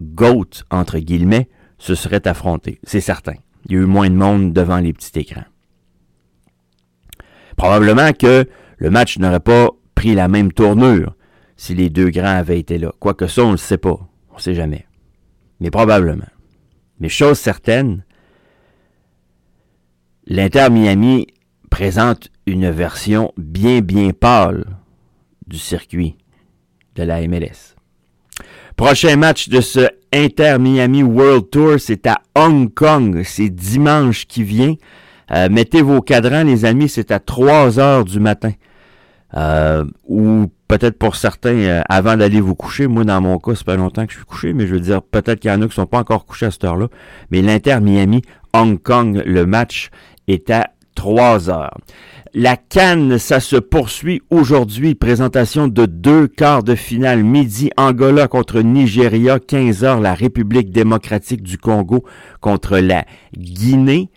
GOAT, 0.00 0.64
entre 0.70 0.98
guillemets, 0.98 1.48
se 1.78 1.94
seraient 1.94 2.26
affrontés. 2.26 2.80
C'est 2.84 3.00
certain. 3.00 3.34
Il 3.66 3.72
y 3.72 3.76
a 3.76 3.82
eu 3.82 3.86
moins 3.86 4.10
de 4.10 4.14
monde 4.14 4.52
devant 4.52 4.78
les 4.78 4.92
petits 4.92 5.18
écrans. 5.18 5.44
Probablement 7.56 8.12
que 8.12 8.48
le 8.78 8.90
match 8.90 9.18
n'aurait 9.18 9.40
pas 9.40 9.70
pris 9.94 10.14
la 10.14 10.28
même 10.28 10.52
tournure 10.52 11.14
si 11.56 11.74
les 11.74 11.90
deux 11.90 12.10
grands 12.10 12.36
avaient 12.36 12.60
été 12.60 12.78
là. 12.78 12.92
Quoique 13.00 13.26
ça, 13.26 13.42
on 13.42 13.48
ne 13.48 13.52
le 13.52 13.58
sait 13.58 13.78
pas. 13.78 13.98
On 14.30 14.36
ne 14.36 14.40
sait 14.40 14.54
jamais. 14.54 14.86
Mais 15.60 15.70
probablement. 15.70 16.28
Mais 17.00 17.08
chose 17.08 17.38
certaine, 17.38 18.04
l'Inter 20.26 20.68
Miami 20.70 21.26
présente 21.68 22.30
une 22.46 22.70
version 22.70 23.32
bien 23.36 23.80
bien 23.80 24.10
pâle 24.12 24.64
du 25.48 25.58
circuit 25.58 26.16
de 26.94 27.02
la 27.02 27.26
MLS. 27.26 27.74
Prochain 28.76 29.16
match 29.16 29.48
de 29.48 29.60
ce 29.60 29.88
Inter 30.12 30.58
Miami 30.60 31.02
World 31.02 31.50
Tour, 31.50 31.74
c'est 31.78 32.06
à 32.06 32.18
Hong 32.34 32.72
Kong. 32.72 33.22
C'est 33.24 33.50
dimanche 33.50 34.26
qui 34.26 34.44
vient. 34.44 34.74
Euh, 35.32 35.48
mettez 35.50 35.82
vos 35.82 36.00
cadrans, 36.00 36.44
les 36.44 36.64
amis, 36.64 36.88
c'est 36.88 37.10
à 37.10 37.18
3 37.18 37.78
heures 37.78 38.04
du 38.04 38.20
matin. 38.20 38.52
Euh, 39.34 39.84
ou 40.06 40.46
peut-être 40.68 40.98
pour 40.98 41.16
certains 41.16 41.56
euh, 41.56 41.82
avant 41.88 42.16
d'aller 42.16 42.40
vous 42.40 42.54
coucher. 42.54 42.86
Moi, 42.86 43.04
dans 43.04 43.20
mon 43.20 43.38
cas, 43.38 43.54
c'est 43.54 43.66
pas 43.66 43.76
longtemps 43.76 44.06
que 44.06 44.12
je 44.12 44.18
suis 44.18 44.26
couché, 44.26 44.52
mais 44.52 44.66
je 44.66 44.74
veux 44.74 44.80
dire, 44.80 45.02
peut-être 45.02 45.40
qu'il 45.40 45.50
y 45.50 45.54
en 45.54 45.60
a 45.60 45.66
qui 45.66 45.74
sont 45.74 45.86
pas 45.86 45.98
encore 45.98 46.24
couchés 46.24 46.46
à 46.46 46.50
cette 46.50 46.64
heure-là. 46.64 46.88
Mais 47.30 47.42
l'Inter 47.42 47.80
Miami, 47.80 48.22
Hong 48.54 48.80
Kong, 48.80 49.22
le 49.26 49.44
match 49.44 49.90
est 50.28 50.50
à 50.50 50.70
3 50.94 51.50
heures. 51.50 51.76
La 52.34 52.56
Cannes, 52.56 53.18
ça 53.18 53.40
se 53.40 53.56
poursuit 53.56 54.22
aujourd'hui. 54.30 54.94
Présentation 54.94 55.68
de 55.68 55.86
deux 55.86 56.28
quarts 56.28 56.62
de 56.62 56.74
finale. 56.74 57.22
Midi, 57.22 57.70
Angola 57.76 58.28
contre 58.28 58.60
Nigeria. 58.60 59.38
15 59.38 59.84
heures, 59.84 60.00
la 60.00 60.14
République 60.14 60.70
démocratique 60.70 61.42
du 61.42 61.58
Congo 61.58 62.04
contre 62.40 62.78
la 62.78 63.04
Guinée. 63.36 64.10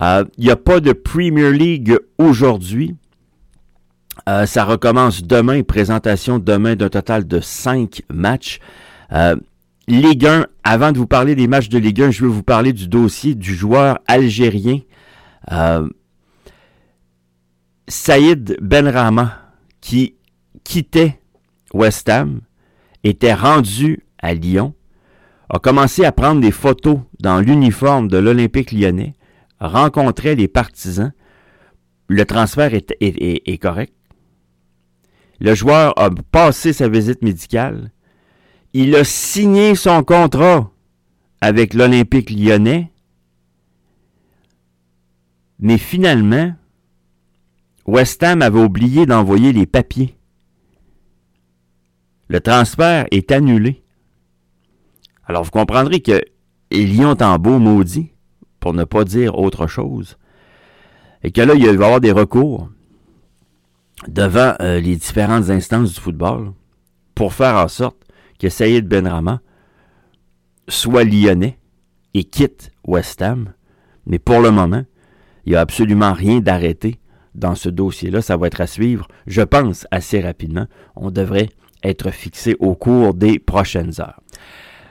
Il 0.00 0.04
euh, 0.04 0.24
n'y 0.38 0.50
a 0.50 0.56
pas 0.56 0.80
de 0.80 0.92
Premier 0.92 1.52
League 1.52 1.98
aujourd'hui. 2.18 2.94
Euh, 4.28 4.46
ça 4.46 4.64
recommence 4.64 5.22
demain, 5.22 5.62
présentation 5.62 6.38
demain 6.38 6.74
d'un 6.76 6.88
total 6.88 7.26
de 7.26 7.40
cinq 7.40 8.02
matchs. 8.10 8.60
Euh, 9.12 9.36
Ligue 9.88 10.26
1, 10.26 10.46
avant 10.64 10.92
de 10.92 10.98
vous 10.98 11.06
parler 11.06 11.34
des 11.34 11.46
matchs 11.48 11.68
de 11.68 11.78
Ligue 11.78 12.02
1, 12.02 12.10
je 12.10 12.24
veux 12.24 12.30
vous 12.30 12.42
parler 12.42 12.72
du 12.72 12.88
dossier 12.88 13.34
du 13.34 13.54
joueur 13.54 13.98
algérien 14.06 14.80
euh, 15.52 15.88
Saïd 17.88 18.58
Benrama, 18.60 19.54
qui 19.80 20.14
quittait 20.62 21.20
West 21.72 22.08
Ham, 22.08 22.42
était 23.02 23.32
rendu 23.32 24.04
à 24.18 24.34
Lyon, 24.34 24.74
a 25.48 25.58
commencé 25.58 26.04
à 26.04 26.12
prendre 26.12 26.42
des 26.42 26.50
photos 26.50 27.00
dans 27.20 27.40
l'uniforme 27.40 28.08
de 28.08 28.18
l'Olympique 28.18 28.72
lyonnais, 28.72 29.14
rencontrait 29.58 30.34
les 30.34 30.48
partisans. 30.48 31.12
Le 32.08 32.24
transfert 32.26 32.72
est, 32.74 33.58
correct. 33.58 33.94
Le 35.40 35.54
joueur 35.54 35.98
a 35.98 36.10
passé 36.10 36.72
sa 36.72 36.88
visite 36.88 37.22
médicale. 37.22 37.90
Il 38.74 38.94
a 38.96 39.04
signé 39.04 39.74
son 39.74 40.02
contrat 40.02 40.70
avec 41.40 41.72
l'Olympique 41.72 42.30
lyonnais. 42.30 42.92
Mais 45.60 45.78
finalement, 45.78 46.52
West 47.88 48.22
Ham 48.22 48.42
avait 48.42 48.60
oublié 48.60 49.06
d'envoyer 49.06 49.50
les 49.50 49.64
papiers. 49.64 50.14
Le 52.28 52.38
transfert 52.38 53.06
est 53.10 53.32
annulé. 53.32 53.82
Alors 55.24 55.44
vous 55.44 55.50
comprendrez 55.50 56.00
que 56.00 56.20
Lyon 56.70 57.12
est 57.12 57.22
en 57.22 57.38
beau 57.38 57.58
maudit 57.58 58.12
pour 58.60 58.74
ne 58.74 58.84
pas 58.84 59.04
dire 59.04 59.38
autre 59.38 59.66
chose. 59.68 60.18
Et 61.22 61.30
que 61.30 61.40
là, 61.40 61.54
il 61.54 61.64
va 61.64 61.72
y 61.72 61.74
avoir 61.76 62.00
des 62.02 62.12
recours 62.12 62.68
devant 64.06 64.52
euh, 64.60 64.80
les 64.80 64.96
différentes 64.96 65.48
instances 65.48 65.94
du 65.94 66.00
football 66.00 66.52
pour 67.14 67.32
faire 67.32 67.56
en 67.56 67.68
sorte 67.68 68.04
que 68.38 68.50
Saïd 68.50 68.86
Benrama 68.86 69.40
soit 70.68 71.04
lyonnais 71.04 71.58
et 72.12 72.24
quitte 72.24 72.70
West 72.86 73.22
Ham. 73.22 73.54
Mais 74.04 74.18
pour 74.18 74.40
le 74.40 74.50
moment, 74.50 74.84
il 75.46 75.52
n'y 75.52 75.56
a 75.56 75.62
absolument 75.62 76.12
rien 76.12 76.40
d'arrêté 76.40 77.00
dans 77.38 77.54
ce 77.54 77.68
dossier-là. 77.68 78.22
Ça 78.22 78.36
va 78.36 78.48
être 78.48 78.60
à 78.60 78.66
suivre, 78.66 79.08
je 79.26 79.42
pense, 79.42 79.86
assez 79.90 80.20
rapidement. 80.20 80.66
On 80.96 81.10
devrait 81.10 81.48
être 81.82 82.10
fixé 82.10 82.56
au 82.58 82.74
cours 82.74 83.14
des 83.14 83.38
prochaines 83.38 84.00
heures. 84.00 84.20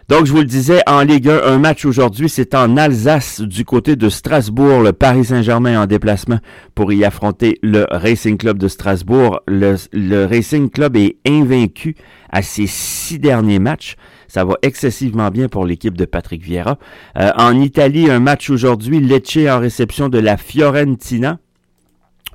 Donc, 0.10 0.26
je 0.26 0.32
vous 0.32 0.38
le 0.38 0.46
disais, 0.46 0.80
en 0.88 1.02
Ligue 1.02 1.28
1, 1.28 1.44
un 1.44 1.58
match 1.58 1.84
aujourd'hui, 1.84 2.30
c'est 2.30 2.56
en 2.56 2.78
Alsace, 2.78 3.42
du 3.42 3.66
côté 3.66 3.98
de 3.98 4.08
Strasbourg, 4.08 4.80
le 4.80 4.94
Paris 4.94 5.26
Saint-Germain 5.26 5.82
en 5.82 5.86
déplacement 5.86 6.40
pour 6.76 6.94
y 6.94 7.04
affronter 7.04 7.60
le 7.62 7.86
Racing 7.92 8.38
Club 8.38 8.58
de 8.58 8.70
Strasbourg. 8.70 9.42
Le, 9.48 10.26
Racing 10.26 10.70
Club 10.70 10.96
est 10.96 11.18
invaincu 11.28 11.98
à 12.32 12.42
ses 12.42 12.68
six 12.68 13.20
derniers 13.20 13.60
matchs. 13.60 13.98
Ça 14.30 14.46
va 14.46 14.56
excessivement 14.62 15.30
bien 15.30 15.50
pour 15.50 15.66
l'équipe 15.66 15.98
de 15.98 16.06
Patrick 16.06 16.42
Vieira. 16.42 16.80
Euh, 17.18 17.30
en 17.36 17.60
Italie, 17.60 18.10
un 18.10 18.22
match 18.22 18.50
aujourd'hui, 18.50 19.02
Lecce 19.02 19.40
en 19.50 19.60
réception 19.60 20.08
de 20.08 20.20
la 20.20 20.38
Fiorentina. 20.38 21.40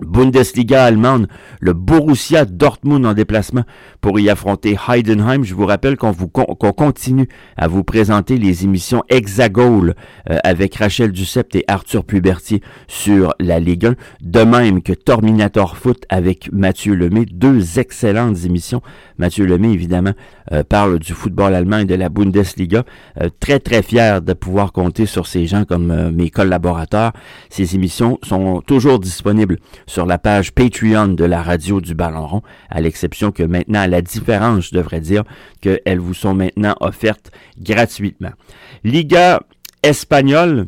Bundesliga 0.01 0.85
allemande, 0.85 1.29
le 1.61 1.75
Borussia 1.75 2.45
Dortmund 2.45 3.05
en 3.07 3.13
déplacement 3.13 3.63
pour 4.01 4.19
y 4.19 4.31
affronter 4.31 4.77
Heidenheim. 4.89 5.45
Je 5.45 5.55
vous 5.55 5.67
rappelle 5.67 5.97
qu'on 5.97 6.15
continue 6.15 7.29
à 7.57 7.69
vous 7.69 7.85
présenter 7.85 8.39
les 8.39 8.65
émissions 8.65 9.03
Hexagol 9.09 9.95
euh, 10.31 10.39
avec 10.45 10.75
Rachel 10.77 11.13
Ducept 11.13 11.55
et 11.57 11.65
Arthur 11.69 12.05
Pubertier 12.05 12.63
sur 12.89 13.35
la 13.39 13.61
Ligue 13.61 13.87
1, 13.87 13.95
de 14.23 14.41
même 14.41 14.83
que 14.83 14.93
Terminator 14.93 15.77
Foot 15.77 16.05
avec 16.09 16.51
Mathieu 16.53 16.95
Lemay, 16.95 17.27
deux 17.27 17.79
excellentes 17.79 18.45
émissions. 18.45 18.83
Mathieu 19.19 19.45
Lemay 19.45 19.73
évidemment 19.73 20.13
euh, 20.53 20.65
parle 20.65 20.99
du 20.99 21.13
football 21.13 21.55
allemand 21.55 21.79
et 21.79 21.85
de 21.85 21.95
la 21.95 22.09
Bundesliga. 22.09 22.85
Euh, 23.21 23.29
très 23.41 23.61
très 23.61 23.83
fier 23.83 24.23
de 24.23 24.33
pouvoir 24.33 24.73
compter 24.73 25.07
sur 25.07 25.27
ces 25.27 25.47
gens 25.47 25.65
comme 25.65 26.11
mes 26.11 26.31
collaborateurs. 26.31 27.13
Ces 27.51 27.75
émissions 27.75 28.19
sont 28.23 28.63
toujours 28.63 28.99
disponibles 28.99 29.59
sur 29.87 30.07
la 30.07 30.19
page 30.19 30.53
Patreon 30.53 31.09
de 31.09 31.25
la 31.25 31.43
radio 31.43 31.81
du 31.81 31.95
Ballon 31.95 32.27
rond, 32.27 32.43
à 32.71 32.81
l'exception 32.81 33.33
que 33.33 33.43
maintenant, 33.43 33.81
à 33.81 33.87
la 33.87 34.03
différence, 34.03 34.69
je 34.69 34.75
devrais 34.75 35.01
dire, 35.01 35.25
qu'elles 35.61 35.99
vous 35.99 36.15
sont 36.15 36.35
maintenant 36.35 36.75
offertes 36.81 37.31
gratuitement. 37.61 38.33
Liga 38.85 39.43
espagnole, 39.83 40.67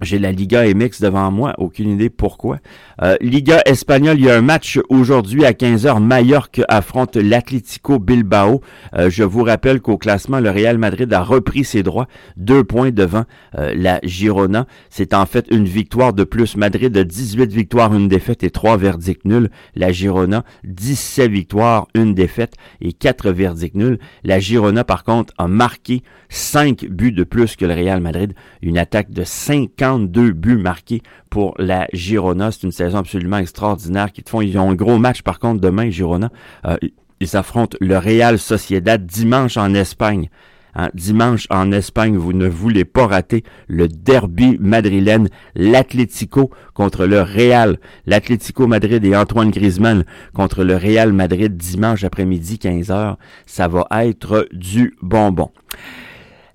j'ai 0.00 0.18
la 0.18 0.32
Liga 0.32 0.64
MX 0.74 1.00
devant 1.00 1.30
moi, 1.30 1.54
aucune 1.58 1.90
idée 1.90 2.10
pourquoi. 2.10 2.58
Euh, 3.02 3.16
Liga 3.20 3.60
espagnole, 3.66 4.18
il 4.18 4.24
y 4.24 4.30
a 4.30 4.36
un 4.36 4.42
match 4.42 4.78
aujourd'hui 4.88 5.44
à 5.44 5.52
15h. 5.52 6.00
Mallorca 6.00 6.64
affronte 6.68 7.16
l'Atlético 7.16 7.98
Bilbao. 7.98 8.60
Euh, 8.94 9.10
je 9.10 9.24
vous 9.24 9.42
rappelle 9.42 9.80
qu'au 9.80 9.98
classement, 9.98 10.40
le 10.40 10.50
Real 10.50 10.78
Madrid 10.78 11.12
a 11.12 11.22
repris 11.22 11.64
ses 11.64 11.82
droits, 11.82 12.06
deux 12.36 12.64
points 12.64 12.90
devant 12.90 13.24
euh, 13.58 13.74
la 13.76 14.00
Girona. 14.02 14.66
C'est 14.88 15.14
en 15.14 15.26
fait 15.26 15.46
une 15.50 15.66
victoire 15.66 16.12
de 16.12 16.24
plus. 16.24 16.56
Madrid 16.56 16.96
a 16.96 17.04
18 17.04 17.52
victoires, 17.52 17.94
une 17.94 18.08
défaite 18.08 18.42
et 18.42 18.50
trois 18.50 18.76
verdicts 18.76 19.24
nuls. 19.24 19.50
La 19.74 19.92
Girona, 19.92 20.44
17 20.64 21.30
victoires, 21.30 21.88
une 21.94 22.14
défaite 22.14 22.54
et 22.80 22.92
quatre 22.92 23.30
verdicts 23.30 23.74
nuls. 23.74 23.98
La 24.24 24.40
Girona, 24.40 24.84
par 24.84 25.04
contre, 25.04 25.34
a 25.38 25.46
marqué 25.46 26.02
5 26.30 26.86
buts 26.86 27.12
de 27.12 27.24
plus 27.24 27.56
que 27.56 27.64
le 27.64 27.74
Real 27.74 28.00
Madrid. 28.00 28.34
Une 28.62 28.78
attaque 28.78 29.10
de 29.10 29.24
50 29.24 29.89
deux 29.98 30.32
buts 30.32 30.56
marqués 30.56 31.02
pour 31.28 31.54
la 31.58 31.86
Girona. 31.92 32.50
C'est 32.50 32.62
une 32.62 32.72
saison 32.72 32.98
absolument 32.98 33.38
extraordinaire 33.38 34.08
font. 34.26 34.40
Ils 34.40 34.58
ont 34.58 34.70
un 34.70 34.74
gros 34.74 34.98
match 34.98 35.22
par 35.22 35.38
contre 35.38 35.60
demain, 35.60 35.90
Girona. 35.90 36.30
Euh, 36.66 36.76
ils 37.20 37.36
affrontent 37.36 37.76
le 37.80 37.98
Real 37.98 38.38
Sociedad 38.38 39.04
dimanche 39.04 39.56
en 39.56 39.74
Espagne. 39.74 40.28
Hein, 40.74 40.88
dimanche 40.94 41.46
en 41.50 41.72
Espagne, 41.72 42.16
vous 42.16 42.32
ne 42.32 42.46
voulez 42.46 42.84
pas 42.84 43.06
rater 43.06 43.42
le 43.66 43.88
derby 43.88 44.56
madrilène, 44.60 45.28
l'Atlético 45.56 46.50
contre 46.74 47.06
le 47.06 47.22
Real. 47.22 47.78
L'Atlético 48.06 48.66
Madrid 48.66 49.04
et 49.04 49.16
Antoine 49.16 49.50
Griezmann 49.50 50.04
contre 50.32 50.62
le 50.62 50.76
Real 50.76 51.12
Madrid 51.12 51.56
dimanche 51.56 52.04
après-midi 52.04 52.58
15h. 52.62 53.16
Ça 53.46 53.68
va 53.68 53.86
être 54.04 54.48
du 54.52 54.94
bonbon. 55.02 55.50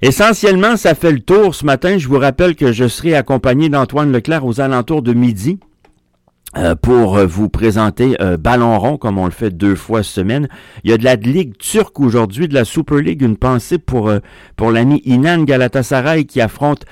Essentiellement, 0.01 0.75
ça 0.75 0.93
fait 0.93 1.11
le 1.11 1.21
tour 1.21 1.55
ce 1.55 1.65
matin. 1.65 1.97
Je 1.97 2.07
vous 2.07 2.19
rappelle 2.19 2.55
que 2.55 2.71
je 2.71 2.87
serai 2.87 3.15
accompagné 3.15 3.69
d'Antoine 3.69 4.11
Leclerc 4.11 4.45
aux 4.45 4.59
alentours 4.59 5.01
de 5.01 5.13
midi 5.13 5.57
euh, 6.57 6.75
pour 6.75 7.17
euh, 7.17 7.25
vous 7.25 7.49
présenter 7.49 8.15
un 8.21 8.37
ballon 8.37 8.77
rond 8.77 8.97
comme 8.97 9.17
on 9.17 9.25
le 9.25 9.31
fait 9.31 9.51
deux 9.51 9.75
fois 9.75 10.03
semaine. 10.03 10.49
Il 10.83 10.91
y 10.91 10.93
a 10.93 10.97
de 10.97 11.03
la 11.03 11.15
Ligue 11.15 11.57
turque 11.57 11.99
aujourd'hui, 11.99 12.47
de 12.47 12.53
la 12.53 12.65
Super 12.65 12.97
League, 12.97 13.21
une 13.21 13.37
pensée 13.37 13.77
pour, 13.77 14.09
euh, 14.09 14.19
pour 14.57 14.71
l'ami 14.71 15.01
Inan 15.05 15.43
Galatasaray 15.43 16.25
qui 16.25 16.39
affronte 16.39 16.85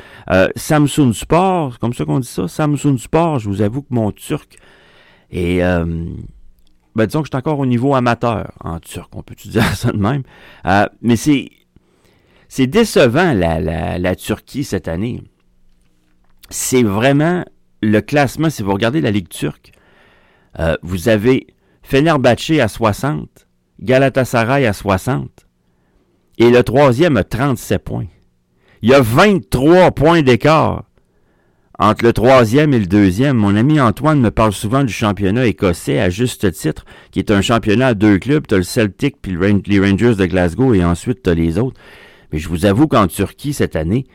Samsung 0.56 1.14
Sport, 1.14 1.80
comme 1.80 1.94
ça 1.94 2.06
qu'on 2.06 2.20
dit 2.20 2.28
ça, 2.28 2.48
Samsung 2.48 2.98
Sport. 2.98 3.40
Je 3.40 3.50
vous 3.50 3.62
avoue 3.62 3.82
que 3.82 3.94
mon 3.94 4.12
turc 4.12 4.58
est... 5.30 5.60
ben 5.60 7.06
disons 7.06 7.22
que 7.22 7.28
je 7.28 7.32
suis 7.32 7.38
encore 7.38 7.60
au 7.60 7.66
niveau 7.66 7.96
amateur 7.96 8.52
en 8.62 8.80
turc, 8.80 9.10
on 9.14 9.24
peut 9.24 9.36
dire 9.46 9.64
ça 9.76 9.92
de 9.92 9.98
même? 9.98 10.24
mais 11.02 11.16
c'est 11.16 11.50
c'est 12.56 12.68
décevant 12.68 13.34
la, 13.34 14.16
Turquie 14.16 14.64
cette 14.64 14.88
année. 14.88 15.24
C'est 16.52 16.84
vraiment 16.84 17.44
le 17.82 18.00
classement, 18.00 18.52
si 18.52 18.62
vous 18.62 18.74
regardez 18.74 19.02
la 19.02 19.10
Ligue 19.10 19.28
turque, 19.28 19.72
euh, 20.60 20.76
vous 20.84 21.10
avez 21.10 21.48
Fenerbahçe 21.82 22.60
à 22.60 22.68
60, 22.68 23.48
Galatasaray 23.82 24.68
à 24.68 24.74
60, 24.74 25.48
et 26.38 26.52
le 26.52 26.62
troisième 26.62 27.18
a 27.18 27.24
37 27.24 27.84
points. 27.84 28.06
Il 28.84 28.90
y 28.90 28.94
a 28.94 29.02
23 29.02 29.90
points 29.90 30.22
d'écart 30.22 30.84
entre 31.80 32.06
le 32.06 32.14
troisième 32.14 32.76
et 32.76 32.80
le 32.80 32.86
deuxième. 32.86 33.38
Mon 33.38 33.56
ami 33.56 33.82
Antoine 33.82 34.22
me 34.22 34.30
parle 34.30 34.54
souvent 34.54 34.84
du 34.84 34.94
championnat 34.94 35.48
écossais 35.48 36.00
à 36.00 36.12
juste 36.12 36.52
titre, 36.52 36.86
qui 37.10 37.18
est 37.18 37.32
un 37.32 37.42
championnat 37.42 37.88
à 37.88 37.94
deux 37.96 38.20
clubs. 38.20 38.46
Tu 38.46 38.54
as 38.54 38.58
le 38.58 38.64
Celtic 38.64 39.16
puis 39.24 39.36
les 39.66 39.80
Rangers 39.80 40.14
de 40.14 40.26
Glasgow 40.28 40.76
et 40.76 40.84
ensuite 40.84 41.24
tu 41.24 41.32
as 41.32 41.34
les 41.34 41.58
autres. 41.58 41.82
Mais 42.34 42.40
je 42.40 42.50
vous 42.50 42.66
avoue 42.66 42.88
qu'en 42.88 43.08
Turquie 43.08 43.54
cette 43.54 43.78
année, 43.78 44.06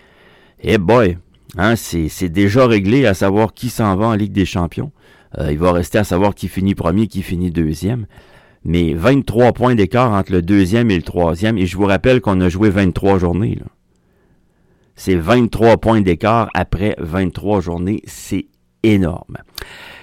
eh 0.61 0.77
boy, 0.77 1.17
Hein, 1.57 1.77
c'est 1.77 2.29
déjà 2.29 2.67
réglé 2.67 3.07
à 3.07 3.15
savoir 3.15 3.55
qui 3.55 3.71
s'en 3.71 3.97
va 3.97 4.07
en 4.07 4.15
Ligue 4.15 4.33
des 4.33 4.45
Champions. 4.45 4.93
Euh, 5.39 5.51
il 5.51 5.59
va 5.59 5.73
rester 5.73 5.99
à 5.99 6.05
savoir 6.05 6.35
qui 6.35 6.49
finit 6.49 6.75
premier, 6.75 7.07
qui 7.07 7.23
finit 7.23 7.51
deuxième. 7.51 8.07
Mais 8.65 8.93
23 8.93 9.53
points 9.53 9.75
d'écart 9.75 10.13
entre 10.13 10.33
le 10.33 10.43
deuxième 10.43 10.91
et 10.91 10.97
le 10.97 11.03
troisième. 11.03 11.57
Et 11.57 11.67
je 11.67 11.77
vous 11.77 11.87
rappelle 11.87 12.21
qu'on 12.21 12.41
a 12.41 12.49
joué 12.49 12.71
23 12.71 13.19
journées. 13.19 13.59
C'est 14.95 15.15
23 15.15 15.79
points 15.79 16.01
d'écart 16.01 16.51
après 16.55 16.97
23 16.99 17.61
journées. 17.61 18.03
C'est 18.05 18.47
énorme. 18.83 19.39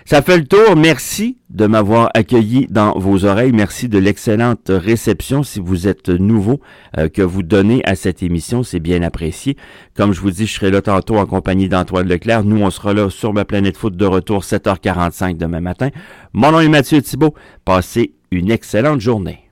Ça 0.07 0.21
fait 0.21 0.37
le 0.37 0.45
tour. 0.45 0.75
Merci 0.77 1.39
de 1.49 1.65
m'avoir 1.65 2.11
accueilli 2.13 2.67
dans 2.69 2.91
vos 2.99 3.25
oreilles. 3.25 3.51
Merci 3.51 3.89
de 3.89 3.97
l'excellente 3.97 4.69
réception. 4.69 5.41
Si 5.41 5.59
vous 5.59 5.87
êtes 5.87 6.09
nouveau, 6.09 6.61
euh, 6.99 7.09
que 7.09 7.23
vous 7.23 7.41
donnez 7.41 7.83
à 7.85 7.95
cette 7.95 8.21
émission, 8.21 8.61
c'est 8.61 8.79
bien 8.79 9.01
apprécié. 9.01 9.57
Comme 9.95 10.13
je 10.13 10.21
vous 10.21 10.29
dis, 10.29 10.45
je 10.45 10.53
serai 10.53 10.69
là 10.69 10.83
tantôt 10.83 11.17
en 11.17 11.25
compagnie 11.25 11.69
d'Antoine 11.69 12.07
Leclerc. 12.07 12.43
Nous, 12.43 12.61
on 12.61 12.69
sera 12.69 12.93
là 12.93 13.09
sur 13.09 13.33
ma 13.33 13.45
planète 13.45 13.77
foot 13.77 13.97
de 13.97 14.05
retour 14.05 14.43
7h45 14.43 15.37
demain 15.37 15.59
matin. 15.61 15.89
Mon 16.33 16.51
nom 16.51 16.59
est 16.59 16.69
Mathieu 16.69 17.01
Thibault. 17.01 17.33
Passez 17.65 18.13
une 18.29 18.51
excellente 18.51 19.01
journée. 19.01 19.44